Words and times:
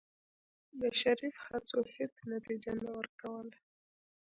د 0.79 0.81
شريف 0.99 1.35
هڅو 1.47 1.79
هېڅ 1.95 2.13
نتيجه 2.33 2.71
نه 2.83 2.89
ورکوله. 2.97 3.55